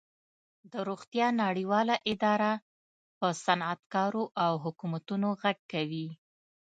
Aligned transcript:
د 0.71 0.73
روغتیا 0.89 1.27
نړیواله 1.43 1.95
اداره 2.13 2.51
په 3.19 3.27
صنعتکارو 3.43 4.23
او 4.45 4.53
حکومتونو 4.65 5.27
غږ 5.41 5.57
کوي 5.71 6.07